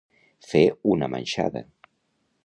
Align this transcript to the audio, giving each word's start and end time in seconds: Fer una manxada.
Fer 0.51 0.61
una 0.93 1.09
manxada. 1.15 1.63